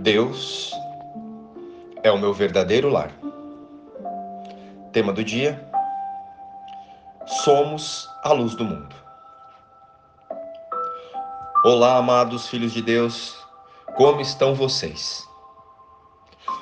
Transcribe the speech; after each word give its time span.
Deus 0.00 0.72
é 2.04 2.10
o 2.12 2.18
meu 2.18 2.32
verdadeiro 2.32 2.88
lar. 2.88 3.10
Tema 4.92 5.12
do 5.12 5.24
dia: 5.24 5.68
Somos 7.26 8.08
a 8.22 8.32
luz 8.32 8.54
do 8.54 8.64
mundo. 8.64 8.94
Olá, 11.64 11.96
amados 11.96 12.46
filhos 12.46 12.72
de 12.72 12.80
Deus, 12.80 13.36
como 13.96 14.20
estão 14.20 14.54
vocês? 14.54 15.26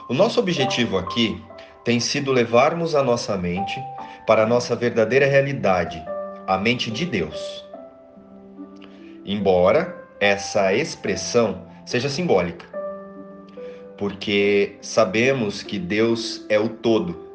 O 0.08 0.14
nosso 0.14 0.40
objetivo 0.40 0.96
aqui 0.96 1.44
tem 1.84 2.00
sido 2.00 2.32
levarmos 2.32 2.94
a 2.94 3.02
nossa 3.02 3.36
mente 3.36 3.78
para 4.26 4.44
a 4.44 4.46
nossa 4.46 4.74
verdadeira 4.74 5.26
realidade, 5.26 6.02
a 6.46 6.56
mente 6.56 6.90
de 6.90 7.04
Deus. 7.04 7.62
Embora 9.26 10.08
essa 10.18 10.72
expressão 10.72 11.66
seja 11.84 12.08
simbólica, 12.08 12.75
porque 13.96 14.76
sabemos 14.80 15.62
que 15.62 15.78
Deus 15.78 16.44
é 16.48 16.58
o 16.58 16.68
todo 16.68 17.26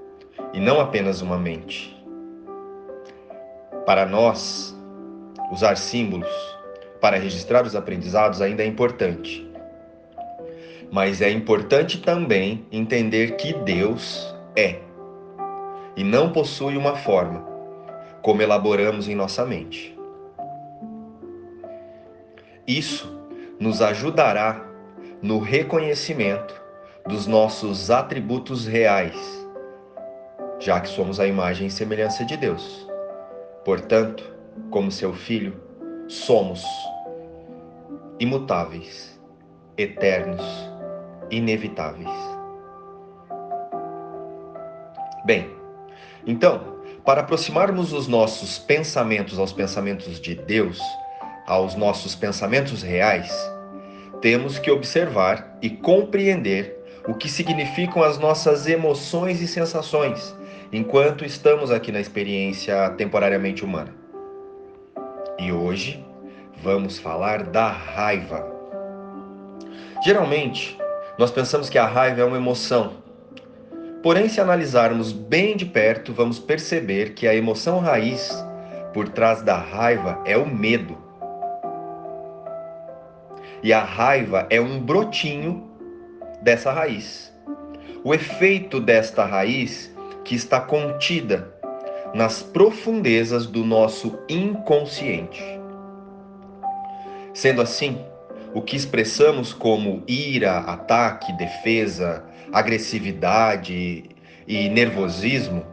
e 0.53 0.59
não 0.59 0.79
apenas 0.79 1.21
uma 1.21 1.37
mente. 1.37 1.95
Para 3.85 4.05
nós, 4.05 4.75
usar 5.51 5.75
símbolos 5.75 6.29
para 7.01 7.17
registrar 7.17 7.65
os 7.65 7.75
aprendizados 7.75 8.41
ainda 8.41 8.63
é 8.63 8.65
importante. 8.67 9.49
Mas 10.91 11.21
é 11.21 11.31
importante 11.31 11.99
também 11.99 12.65
entender 12.71 13.35
que 13.37 13.53
Deus 13.53 14.33
é 14.55 14.79
e 15.95 16.03
não 16.03 16.31
possui 16.31 16.77
uma 16.77 16.95
forma, 16.95 17.43
como 18.21 18.41
elaboramos 18.41 19.07
em 19.09 19.15
nossa 19.15 19.45
mente. 19.45 19.97
Isso 22.67 23.19
nos 23.59 23.81
ajudará 23.81 24.70
no 25.21 25.37
reconhecimento 25.37 26.59
dos 27.07 27.27
nossos 27.27 27.91
atributos 27.91 28.65
reais, 28.65 29.15
já 30.59 30.79
que 30.79 30.89
somos 30.89 31.19
a 31.19 31.27
imagem 31.27 31.67
e 31.67 31.71
semelhança 31.71 32.25
de 32.25 32.35
Deus. 32.35 32.87
Portanto, 33.63 34.23
como 34.71 34.91
seu 34.91 35.13
filho, 35.13 35.61
somos 36.07 36.63
imutáveis, 38.19 39.19
eternos, 39.77 40.43
inevitáveis. 41.29 42.09
Bem, 45.23 45.51
então, 46.25 46.79
para 47.05 47.21
aproximarmos 47.21 47.93
os 47.93 48.07
nossos 48.07 48.57
pensamentos 48.57 49.37
aos 49.37 49.53
pensamentos 49.53 50.19
de 50.19 50.33
Deus, 50.33 50.79
aos 51.45 51.75
nossos 51.75 52.15
pensamentos 52.15 52.81
reais, 52.81 53.31
temos 54.21 54.59
que 54.59 54.69
observar 54.69 55.57
e 55.61 55.69
compreender 55.69 56.79
o 57.07 57.13
que 57.13 57.27
significam 57.27 58.03
as 58.03 58.19
nossas 58.19 58.67
emoções 58.67 59.41
e 59.41 59.47
sensações 59.47 60.35
enquanto 60.71 61.25
estamos 61.25 61.71
aqui 61.71 61.91
na 61.91 61.99
experiência 61.99 62.89
temporariamente 62.91 63.65
humana. 63.65 63.93
E 65.37 65.51
hoje 65.51 66.05
vamos 66.61 66.99
falar 66.99 67.43
da 67.43 67.67
raiva. 67.67 68.47
Geralmente, 70.03 70.77
nós 71.17 71.31
pensamos 71.31 71.69
que 71.69 71.77
a 71.77 71.85
raiva 71.85 72.21
é 72.21 72.23
uma 72.23 72.37
emoção. 72.37 73.01
Porém, 74.01 74.29
se 74.29 74.39
analisarmos 74.39 75.11
bem 75.11 75.57
de 75.57 75.65
perto, 75.65 76.13
vamos 76.13 76.39
perceber 76.39 77.13
que 77.13 77.27
a 77.27 77.35
emoção 77.35 77.79
raiz 77.79 78.31
por 78.93 79.09
trás 79.09 79.41
da 79.41 79.57
raiva 79.57 80.21
é 80.25 80.37
o 80.37 80.45
medo. 80.45 80.97
E 83.63 83.71
a 83.71 83.83
raiva 83.83 84.47
é 84.49 84.59
um 84.59 84.79
brotinho 84.79 85.69
dessa 86.41 86.71
raiz. 86.71 87.31
O 88.03 88.13
efeito 88.13 88.79
desta 88.79 89.23
raiz 89.23 89.93
que 90.23 90.35
está 90.35 90.59
contida 90.59 91.53
nas 92.13 92.41
profundezas 92.41 93.45
do 93.45 93.63
nosso 93.63 94.19
inconsciente. 94.27 95.43
Sendo 97.33 97.61
assim, 97.61 98.03
o 98.53 98.61
que 98.61 98.75
expressamos 98.75 99.53
como 99.53 100.03
ira, 100.07 100.57
ataque, 100.59 101.31
defesa, 101.33 102.23
agressividade 102.51 104.09
e 104.47 104.69
nervosismo 104.69 105.65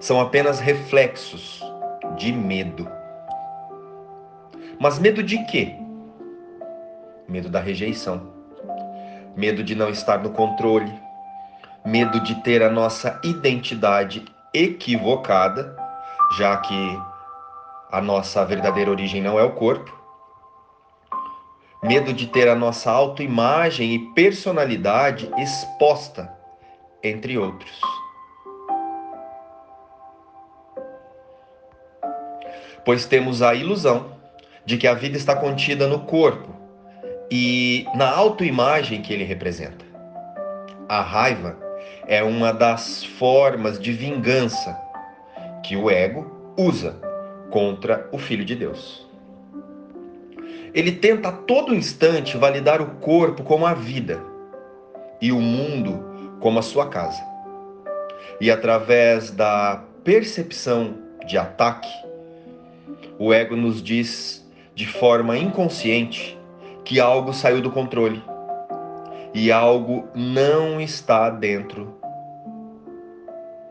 são 0.00 0.20
apenas 0.20 0.60
reflexos 0.60 1.62
de 2.16 2.32
medo. 2.32 2.88
Mas 4.78 4.98
medo 4.98 5.22
de 5.22 5.44
quê? 5.46 5.83
Medo 7.28 7.48
da 7.48 7.60
rejeição, 7.60 8.34
medo 9.36 9.64
de 9.64 9.74
não 9.74 9.88
estar 9.88 10.18
no 10.18 10.30
controle, 10.30 10.92
medo 11.84 12.20
de 12.20 12.34
ter 12.42 12.62
a 12.62 12.70
nossa 12.70 13.20
identidade 13.24 14.24
equivocada, 14.52 15.76
já 16.36 16.56
que 16.58 16.98
a 17.90 18.00
nossa 18.00 18.44
verdadeira 18.44 18.90
origem 18.90 19.22
não 19.22 19.38
é 19.38 19.42
o 19.42 19.52
corpo, 19.52 19.92
medo 21.82 22.12
de 22.12 22.26
ter 22.26 22.48
a 22.48 22.54
nossa 22.54 22.90
autoimagem 22.90 23.94
e 23.94 23.98
personalidade 24.14 25.30
exposta, 25.36 26.32
entre 27.02 27.36
outros. 27.36 27.80
Pois 32.84 33.06
temos 33.06 33.42
a 33.42 33.54
ilusão 33.54 34.12
de 34.64 34.76
que 34.76 34.86
a 34.86 34.94
vida 34.94 35.16
está 35.16 35.34
contida 35.34 35.86
no 35.86 36.00
corpo 36.00 36.54
e 37.30 37.86
na 37.94 38.10
autoimagem 38.10 39.02
que 39.02 39.12
ele 39.12 39.24
representa. 39.24 39.84
A 40.88 41.00
raiva 41.00 41.56
é 42.06 42.22
uma 42.22 42.52
das 42.52 43.04
formas 43.04 43.78
de 43.78 43.92
vingança 43.92 44.78
que 45.62 45.76
o 45.76 45.90
ego 45.90 46.54
usa 46.56 47.00
contra 47.50 48.08
o 48.12 48.18
Filho 48.18 48.44
de 48.44 48.54
Deus. 48.54 49.06
Ele 50.74 50.92
tenta 50.92 51.28
a 51.28 51.32
todo 51.32 51.74
instante 51.74 52.36
validar 52.36 52.82
o 52.82 52.96
corpo 52.96 53.42
como 53.42 53.64
a 53.64 53.74
vida 53.74 54.20
e 55.20 55.32
o 55.32 55.40
mundo 55.40 56.36
como 56.40 56.58
a 56.58 56.62
sua 56.62 56.88
casa. 56.88 57.22
E 58.40 58.50
através 58.50 59.30
da 59.30 59.84
percepção 60.02 60.98
de 61.26 61.38
ataque, 61.38 61.88
o 63.18 63.32
ego 63.32 63.56
nos 63.56 63.82
diz 63.82 64.44
de 64.74 64.86
forma 64.86 65.38
inconsciente 65.38 66.36
que 66.84 67.00
algo 67.00 67.32
saiu 67.32 67.60
do 67.60 67.70
controle 67.70 68.22
e 69.32 69.50
algo 69.50 70.08
não 70.14 70.80
está 70.80 71.30
dentro 71.30 71.98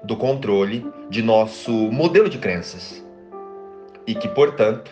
do 0.04 0.18
controle 0.18 0.86
de 1.10 1.22
nosso 1.22 1.72
modelo 1.72 2.28
de 2.28 2.38
crenças. 2.38 3.04
E 4.06 4.14
que, 4.14 4.28
portanto, 4.28 4.92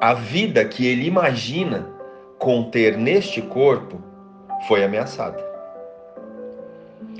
a 0.00 0.14
vida 0.14 0.64
que 0.64 0.86
ele 0.86 1.06
imagina 1.06 1.88
conter 2.38 2.96
neste 2.96 3.42
corpo 3.42 4.00
foi 4.68 4.84
ameaçada. 4.84 5.42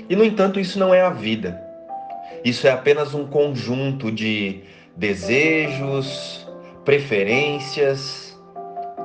E, 0.07 0.15
no 0.15 0.23
entanto, 0.23 0.59
isso 0.59 0.79
não 0.79 0.93
é 0.93 1.01
a 1.01 1.09
vida. 1.09 1.61
Isso 2.43 2.67
é 2.67 2.71
apenas 2.71 3.13
um 3.13 3.25
conjunto 3.25 4.11
de 4.11 4.63
desejos, 4.95 6.47
preferências, 6.85 8.39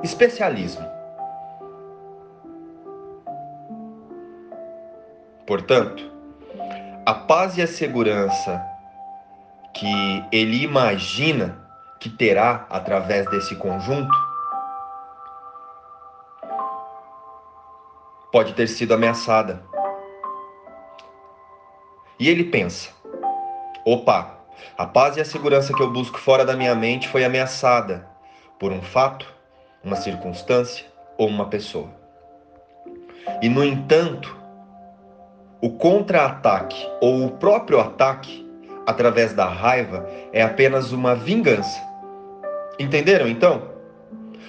especialismo. 0.03 0.90
Portanto, 5.51 6.09
a 7.05 7.13
paz 7.13 7.57
e 7.57 7.61
a 7.61 7.67
segurança 7.67 8.65
que 9.73 10.25
ele 10.31 10.63
imagina 10.63 11.59
que 11.99 12.09
terá 12.09 12.65
através 12.69 13.29
desse 13.29 13.57
conjunto 13.57 14.17
pode 18.31 18.53
ter 18.53 18.67
sido 18.67 18.93
ameaçada. 18.93 19.61
E 22.17 22.29
ele 22.29 22.45
pensa: 22.45 22.89
opa, 23.83 24.37
a 24.77 24.85
paz 24.85 25.17
e 25.17 25.19
a 25.19 25.25
segurança 25.25 25.73
que 25.73 25.83
eu 25.83 25.91
busco 25.91 26.17
fora 26.17 26.45
da 26.45 26.55
minha 26.55 26.75
mente 26.75 27.09
foi 27.09 27.25
ameaçada 27.25 28.07
por 28.57 28.71
um 28.71 28.81
fato, 28.81 29.27
uma 29.83 29.97
circunstância 29.97 30.85
ou 31.17 31.27
uma 31.27 31.49
pessoa. 31.49 31.89
E 33.41 33.49
no 33.49 33.65
entanto, 33.65 34.39
o 35.61 35.69
contra-ataque 35.69 36.87
ou 36.99 37.25
o 37.25 37.31
próprio 37.31 37.79
ataque, 37.79 38.45
através 38.87 39.33
da 39.33 39.45
raiva, 39.45 40.09
é 40.33 40.41
apenas 40.41 40.91
uma 40.91 41.13
vingança. 41.13 41.79
Entenderam 42.79 43.27
então? 43.27 43.69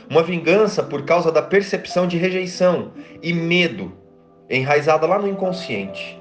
Uma 0.09 0.23
vingança 0.23 0.83
por 0.83 1.05
causa 1.05 1.31
da 1.31 1.43
percepção 1.43 2.07
de 2.07 2.17
rejeição 2.17 2.93
e 3.23 3.33
medo 3.33 3.93
enraizada 4.49 5.07
lá 5.07 5.19
no 5.19 5.29
inconsciente. 5.29 6.19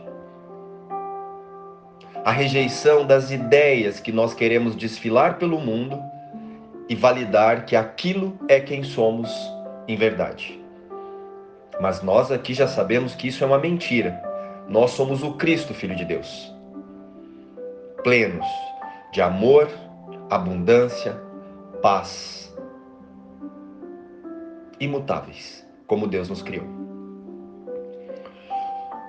A 2.24 2.32
rejeição 2.32 3.06
das 3.06 3.32
ideias 3.32 4.00
que 4.00 4.12
nós 4.12 4.34
queremos 4.34 4.76
desfilar 4.76 5.38
pelo 5.38 5.58
mundo 5.60 6.00
e 6.88 6.96
validar 6.96 7.66
que 7.66 7.76
aquilo 7.76 8.38
é 8.48 8.60
quem 8.60 8.84
somos 8.84 9.34
em 9.88 9.96
verdade. 9.96 10.60
Mas 11.80 12.04
nós 12.04 12.32
aqui 12.32 12.54
já 12.54 12.68
sabemos 12.68 13.16
que 13.16 13.30
isso 13.30 13.44
é 13.44 13.48
uma 13.48 13.58
mentira. 13.58 14.31
Nós 14.72 14.92
somos 14.92 15.22
o 15.22 15.34
Cristo, 15.34 15.74
Filho 15.74 15.98
de 15.98 16.06
Deus. 16.06 16.50
Plenos 18.06 18.48
de 19.12 19.22
amor, 19.22 19.68
abundância, 20.30 21.22
paz. 21.82 22.56
Imutáveis, 24.80 25.68
como 25.86 26.08
Deus 26.08 26.30
nos 26.30 26.42
criou. 26.42 26.66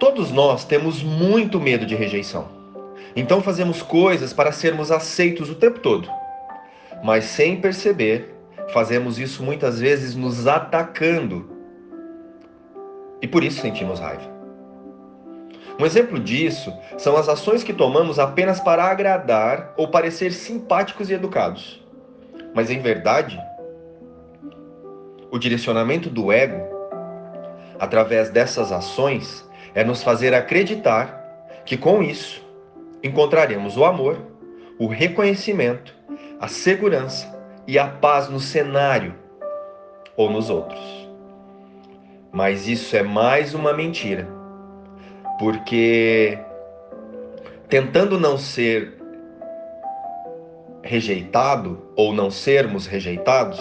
Todos 0.01 0.33
nós 0.33 0.65
temos 0.65 1.01
muito 1.01 1.61
medo 1.61 1.87
de 1.87 1.95
rejeição. 1.95 2.49
Então 3.15 3.41
fazemos 3.41 3.83
coisas 3.83 4.33
para 4.33 4.51
sermos 4.51 4.91
aceitos 4.91 5.49
o 5.49 5.55
tempo 5.55 5.79
todo. 5.79 6.11
Mas 7.05 7.23
sem 7.23 7.61
perceber, 7.61 8.35
fazemos 8.73 9.17
isso 9.17 9.45
muitas 9.45 9.79
vezes 9.79 10.17
nos 10.17 10.49
atacando. 10.49 11.49
E 13.23 13.29
por 13.29 13.45
isso 13.45 13.61
sentimos 13.61 14.01
raiva. 14.01 14.42
Um 15.79 15.87
exemplo 15.87 16.19
disso 16.19 16.73
são 16.99 17.17
as 17.17 17.29
ações 17.29 17.63
que 17.65 17.73
tomamos 17.73 18.19
apenas 18.19 18.61
para 18.61 18.85
agradar 18.85 19.73
ou 19.77 19.89
parecer 19.89 20.33
simpáticos 20.33 21.11
e 21.11 21.15
educados. 21.15 21.83
Mas 22.55 22.71
em 22.71 22.81
verdade, 22.81 23.41
o 25.31 25.39
direcionamento 25.39 26.11
do 26.11 26.31
ego, 26.31 26.63
através 27.79 28.29
dessas 28.29 28.71
ações, 28.71 29.49
é 29.75 29.83
nos 29.83 30.03
fazer 30.03 30.35
acreditar 30.35 31.21
que 31.65 31.77
com 31.77 32.03
isso 32.03 32.47
encontraremos 33.03 33.77
o 33.77 33.85
amor, 33.85 34.19
o 34.79 34.87
reconhecimento, 34.87 35.95
a 36.39 36.49
segurança 36.49 37.33
e 37.67 37.79
a 37.79 37.87
paz 37.87 38.29
no 38.29 38.39
cenário 38.39 39.15
ou 40.17 40.31
nos 40.31 40.51
outros. 40.51 40.81
Mas 42.31 42.69
isso 42.69 42.97
é 42.97 43.03
mais 43.03 43.55
uma 43.55 43.73
mentira, 43.73 44.29
porque 45.43 46.39
tentando 47.69 48.17
não 48.17 48.39
ser 48.39 48.97
rejeitado 50.85 51.83
ou 51.97 52.15
não 52.15 52.31
sermos 52.31 52.87
rejeitados, 52.87 53.59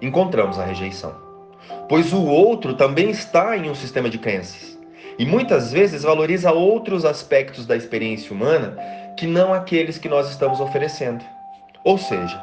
encontramos 0.00 0.60
a 0.60 0.64
rejeição. 0.64 1.16
Pois 1.88 2.12
o 2.12 2.24
outro 2.24 2.74
também 2.74 3.10
está 3.10 3.56
em 3.56 3.68
um 3.68 3.74
sistema 3.74 4.08
de 4.08 4.18
crenças 4.18 4.78
e 5.18 5.26
muitas 5.26 5.72
vezes 5.72 6.04
valoriza 6.04 6.52
outros 6.52 7.04
aspectos 7.04 7.66
da 7.66 7.76
experiência 7.76 8.32
humana 8.32 8.76
que 9.18 9.26
não 9.26 9.52
aqueles 9.52 9.98
que 9.98 10.08
nós 10.08 10.30
estamos 10.30 10.60
oferecendo. 10.60 11.24
Ou 11.82 11.98
seja, 11.98 12.40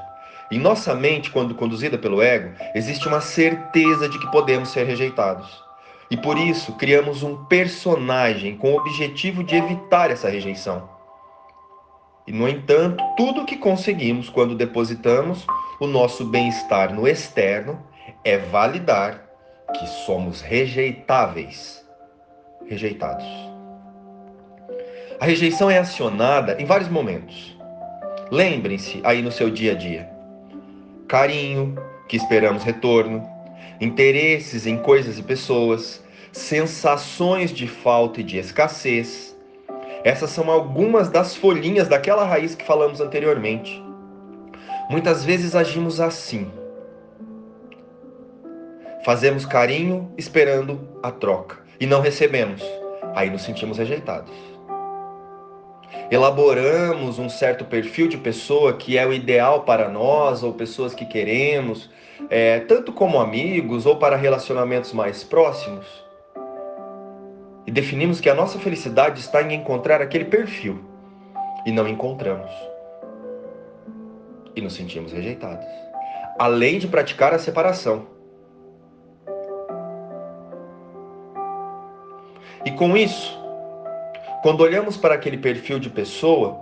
em 0.52 0.60
nossa 0.60 0.94
mente, 0.94 1.32
quando 1.32 1.56
conduzida 1.56 1.98
pelo 1.98 2.22
ego, 2.22 2.52
existe 2.76 3.08
uma 3.08 3.22
certeza 3.22 4.10
de 4.10 4.20
que 4.20 4.30
podemos 4.30 4.68
ser 4.74 4.84
rejeitados. 4.84 5.69
E 6.10 6.18
por 6.18 6.38
isso 6.38 6.74
criamos 6.74 7.24
um 7.24 7.46
personagem 7.46 8.58
com 8.58 8.74
o 8.74 8.78
objetivo 8.78 9.44
de 9.44 9.56
evitar 9.56 10.10
essa 10.10 10.30
rejeição. 10.30 10.90
E 12.28 12.32
no 12.32 12.48
entanto, 12.48 13.04
tudo 13.16 13.42
o 13.42 13.46
que 13.46 13.58
conseguimos 13.58 14.30
quando 14.30 14.56
depositamos 14.56 15.46
o 15.80 15.88
nosso 15.88 16.26
bem-estar 16.26 16.94
no 16.94 17.08
externo 17.08 17.80
é 18.24 18.38
validar 18.38 19.26
que 19.78 19.88
somos 20.06 20.42
rejeitáveis. 20.42 21.86
Rejeitados. 22.68 23.26
A 25.20 25.26
rejeição 25.26 25.70
é 25.70 25.78
acionada 25.78 26.62
em 26.62 26.66
vários 26.66 26.90
momentos. 26.90 27.58
Lembrem-se 28.32 29.02
aí 29.04 29.22
no 29.22 29.32
seu 29.32 29.50
dia 29.50 29.74
a 29.74 29.76
dia 29.76 30.20
carinho, 31.10 31.76
que 32.08 32.16
esperamos 32.16 32.64
retorno, 32.64 33.28
interesses 33.80 34.66
em 34.66 34.78
coisas 34.78 35.18
e 35.18 35.24
pessoas, 35.24 36.04
sensações 36.32 37.52
de 37.52 37.68
falta 37.68 38.22
e 38.22 38.24
de 38.24 38.38
escassez. 38.38 39.36
Essas 40.04 40.30
são 40.30 40.50
algumas 40.50 41.10
das 41.10 41.36
folhinhas 41.36 41.88
daquela 41.88 42.26
raiz 42.26 42.56
que 42.56 42.66
falamos 42.66 43.02
anteriormente. 43.02 43.84
Muitas 44.90 45.24
vezes 45.24 45.56
agimos 45.56 46.02
assim. 46.02 46.52
Fazemos 49.06 49.46
carinho 49.46 50.12
esperando 50.18 50.88
a 51.02 51.12
troca 51.12 51.60
e 51.80 51.86
não 51.86 52.02
recebemos. 52.02 52.62
Aí 53.16 53.30
nos 53.30 53.44
sentimos 53.44 53.78
rejeitados 53.78 54.49
elaboramos 56.12 57.20
um 57.20 57.30
certo 57.30 57.66
perfil 57.66 58.08
de 58.08 58.18
pessoa 58.18 58.74
que 58.74 58.98
é 58.98 59.06
o 59.06 59.14
ideal 59.14 59.62
para 59.62 59.88
nós 59.88 60.44
ou 60.44 60.54
pessoas 60.54 60.94
que 60.94 61.06
queremos, 61.06 61.90
é, 62.30 62.60
tanto 62.62 62.92
como 62.92 63.20
amigos 63.20 63.86
ou 63.86 63.96
para 63.96 64.16
relacionamentos 64.16 64.94
mais 64.94 65.24
próximos. 65.24 65.86
E 67.66 67.72
definimos 67.72 68.20
que 68.20 68.30
a 68.30 68.34
nossa 68.34 68.58
felicidade 68.58 69.20
está 69.20 69.42
em 69.42 69.54
encontrar 69.54 70.02
aquele 70.02 70.26
perfil 70.26 70.84
e 71.66 71.72
não 71.72 71.88
encontramos. 71.88 72.52
E 74.56 74.62
nos 74.62 74.74
sentimos 74.74 75.12
rejeitados. 75.12 75.66
Além 76.40 76.80
de 76.80 76.88
praticar 76.88 77.34
a 77.34 77.40
separação. 77.40 78.08
E 82.66 82.72
com 82.72 82.98
isso, 82.98 83.39
quando 84.42 84.62
olhamos 84.62 84.96
para 84.96 85.16
aquele 85.16 85.38
perfil 85.38 85.80
de 85.80 85.90
pessoa 85.90 86.60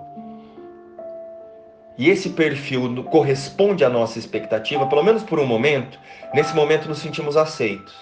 e 1.98 2.10
esse 2.10 2.30
perfil 2.30 3.04
corresponde 3.06 3.84
à 3.84 3.90
nossa 3.90 4.20
expectativa, 4.20 4.86
pelo 4.86 5.04
menos 5.04 5.24
por 5.24 5.40
um 5.40 5.46
momento, 5.46 6.00
nesse 6.34 6.56
momento 6.56 6.88
nos 6.88 7.00
sentimos 7.00 7.36
aceitos. 7.36 7.96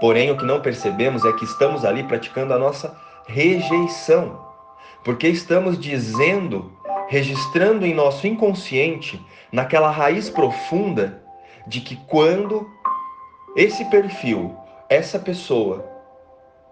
Porém, 0.00 0.30
o 0.30 0.36
que 0.36 0.44
não 0.44 0.60
percebemos 0.60 1.24
é 1.24 1.32
que 1.32 1.44
estamos 1.44 1.84
ali 1.84 2.02
praticando 2.02 2.52
a 2.54 2.58
nossa 2.58 2.96
rejeição, 3.26 4.40
porque 5.04 5.28
estamos 5.28 5.78
dizendo, 5.78 6.72
registrando 7.08 7.84
em 7.86 7.94
nosso 7.94 8.26
inconsciente, 8.26 9.20
naquela 9.52 9.90
raiz 9.90 10.30
profunda, 10.30 11.22
de 11.66 11.80
que 11.80 11.96
quando 12.06 12.68
esse 13.56 13.84
perfil, 13.86 14.56
essa 14.88 15.18
pessoa, 15.18 15.91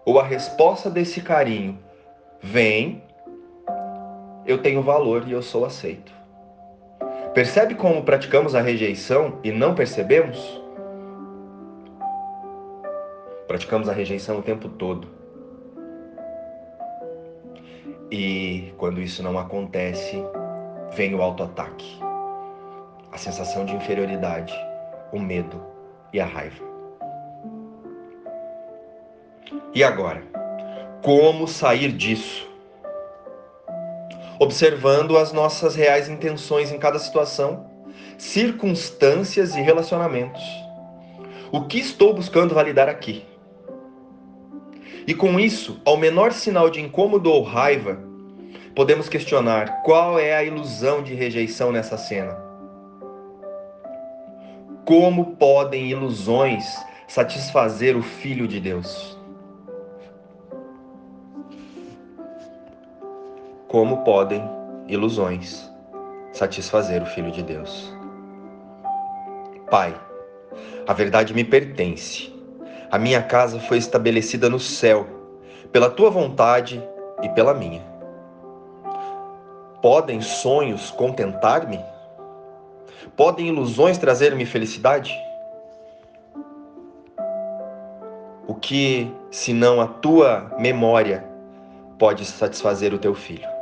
ou 0.05 0.19
a 0.19 0.23
resposta 0.23 0.89
desse 0.89 1.21
carinho 1.21 1.77
vem, 2.41 3.03
eu 4.45 4.61
tenho 4.61 4.81
valor 4.81 5.27
e 5.27 5.31
eu 5.31 5.41
sou 5.41 5.65
aceito. 5.65 6.11
Percebe 7.33 7.75
como 7.75 8.03
praticamos 8.03 8.55
a 8.55 8.61
rejeição 8.61 9.39
e 9.43 9.51
não 9.51 9.73
percebemos? 9.73 10.61
Praticamos 13.47 13.87
a 13.87 13.93
rejeição 13.93 14.39
o 14.39 14.41
tempo 14.41 14.67
todo. 14.67 15.07
E 18.09 18.73
quando 18.77 18.99
isso 18.99 19.23
não 19.23 19.39
acontece, 19.39 20.21
vem 20.93 21.15
o 21.15 21.21
autoataque, 21.21 21.99
a 23.11 23.17
sensação 23.17 23.63
de 23.63 23.73
inferioridade, 23.73 24.53
o 25.13 25.19
medo 25.19 25.61
e 26.11 26.19
a 26.19 26.25
raiva. 26.25 26.70
E 29.73 29.85
agora? 29.85 30.21
Como 31.01 31.47
sair 31.47 31.93
disso? 31.93 32.45
Observando 34.37 35.17
as 35.17 35.31
nossas 35.31 35.75
reais 35.75 36.09
intenções 36.09 36.73
em 36.73 36.77
cada 36.77 36.99
situação, 36.99 37.65
circunstâncias 38.17 39.55
e 39.55 39.61
relacionamentos. 39.61 40.43
O 41.53 41.61
que 41.67 41.79
estou 41.79 42.13
buscando 42.13 42.53
validar 42.53 42.89
aqui? 42.89 43.25
E 45.07 45.13
com 45.13 45.39
isso, 45.39 45.79
ao 45.85 45.95
menor 45.95 46.33
sinal 46.33 46.69
de 46.69 46.81
incômodo 46.81 47.31
ou 47.31 47.41
raiva, 47.41 47.97
podemos 48.75 49.07
questionar 49.07 49.83
qual 49.83 50.19
é 50.19 50.35
a 50.35 50.43
ilusão 50.43 51.01
de 51.01 51.13
rejeição 51.13 51.71
nessa 51.71 51.97
cena. 51.97 52.37
Como 54.85 55.37
podem 55.37 55.89
ilusões 55.89 56.65
satisfazer 57.07 57.95
o 57.95 58.01
Filho 58.01 58.47
de 58.47 58.59
Deus? 58.59 59.20
Como 63.71 63.99
podem 63.99 64.43
ilusões 64.85 65.71
satisfazer 66.33 67.01
o 67.01 67.05
Filho 67.05 67.31
de 67.31 67.41
Deus? 67.41 67.95
Pai, 69.69 69.95
a 70.85 70.91
verdade 70.91 71.33
me 71.33 71.45
pertence. 71.45 72.35
A 72.91 72.99
minha 72.99 73.23
casa 73.23 73.61
foi 73.61 73.77
estabelecida 73.77 74.49
no 74.49 74.59
céu, 74.59 75.07
pela 75.71 75.89
tua 75.89 76.09
vontade 76.09 76.83
e 77.23 77.29
pela 77.29 77.53
minha. 77.53 77.81
Podem 79.81 80.19
sonhos 80.19 80.91
contentar-me? 80.91 81.79
Podem 83.15 83.47
ilusões 83.47 83.97
trazer-me 83.97 84.45
felicidade? 84.45 85.17
O 88.45 88.53
que, 88.53 89.09
senão 89.31 89.79
a 89.79 89.87
tua 89.87 90.51
memória, 90.59 91.25
pode 91.97 92.25
satisfazer 92.25 92.93
o 92.93 92.99
teu 92.99 93.15
filho? 93.15 93.60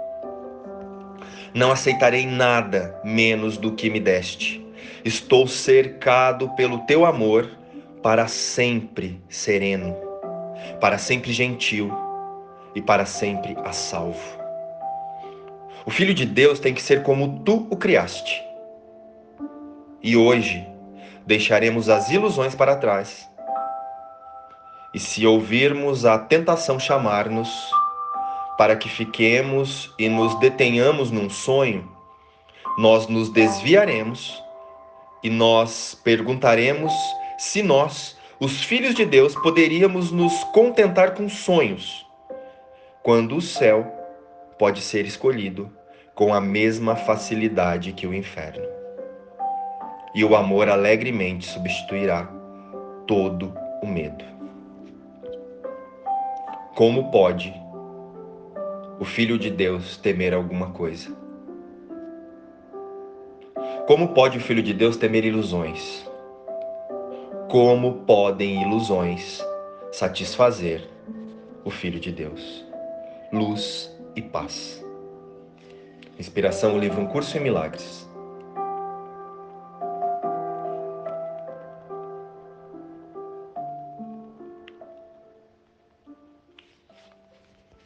Não 1.54 1.72
aceitarei 1.72 2.26
nada 2.26 3.00
menos 3.04 3.58
do 3.58 3.74
que 3.74 3.90
me 3.90 4.00
deste. 4.00 4.66
Estou 5.04 5.48
cercado 5.48 6.50
pelo 6.56 6.80
teu 6.80 7.06
amor, 7.06 7.50
para 8.04 8.28
sempre 8.28 9.22
sereno, 9.28 9.96
para 10.80 10.98
sempre 10.98 11.34
gentil 11.34 11.92
e 12.76 12.82
para 12.82 13.06
sempre 13.06 13.56
a 13.64 13.72
salvo. 13.72 14.40
O 15.86 15.92
Filho 15.92 16.14
de 16.14 16.26
Deus 16.26 16.60
tem 16.60 16.74
que 16.74 16.82
ser 16.82 17.04
como 17.04 17.40
tu 17.40 17.68
o 17.70 17.76
criaste. 17.76 18.42
E 20.02 20.16
hoje 20.16 20.66
deixaremos 21.26 21.90
as 21.90 22.10
ilusões 22.10 22.56
para 22.56 22.76
trás. 22.76 23.28
E 24.94 25.00
se 25.00 25.26
ouvirmos 25.26 26.06
a 26.06 26.18
tentação 26.18 26.80
chamar-nos 26.80 27.50
para 28.60 28.76
que 28.76 28.90
fiquemos 28.90 29.90
e 29.98 30.10
nos 30.10 30.38
detenhamos 30.38 31.12
num 31.12 31.30
sonho, 31.30 31.90
nós 32.78 33.08
nos 33.08 33.30
desviaremos 33.30 34.44
e 35.24 35.30
nós 35.30 35.98
perguntaremos 36.04 36.92
se 37.38 37.64
nós, 37.64 38.18
os 38.38 38.62
filhos 38.62 38.96
de 38.96 39.06
Deus, 39.06 39.34
poderíamos 39.34 40.12
nos 40.12 40.44
contentar 40.44 41.14
com 41.14 41.30
sonhos, 41.30 42.06
quando 43.02 43.38
o 43.38 43.42
céu 43.42 43.88
pode 44.58 44.82
ser 44.82 45.06
escolhido 45.06 45.72
com 46.14 46.34
a 46.34 46.42
mesma 46.42 46.98
facilidade 46.98 47.94
que 47.94 48.06
o 48.06 48.14
inferno. 48.14 48.68
E 50.14 50.22
o 50.26 50.36
amor 50.36 50.68
alegremente 50.68 51.48
substituirá 51.48 52.30
todo 53.08 53.54
o 53.82 53.88
medo. 53.88 54.26
Como 56.76 57.10
pode 57.10 57.54
o 59.00 59.06
Filho 59.06 59.40
de 59.40 59.50
Deus 59.50 59.96
temer 59.96 60.34
alguma 60.34 60.72
coisa? 60.72 61.16
Como 63.88 64.10
pode 64.10 64.38
o 64.38 64.42
Filho 64.42 64.62
de 64.62 64.74
Deus 64.74 64.98
temer 64.98 65.24
ilusões? 65.24 66.06
Como 67.50 68.04
podem 68.06 68.62
ilusões 68.62 69.42
satisfazer 69.92 70.88
o 71.64 71.70
Filho 71.70 72.00
de 72.00 72.12
Deus? 72.12 72.66
Luz 73.32 73.90
e 74.16 74.22
paz. 74.22 74.84
Inspiração, 76.20 76.76
o 76.76 76.80
livro 76.80 77.02
Um 77.02 77.08
Curso 77.08 77.38
em 77.38 77.42
Milagres, 77.42 78.09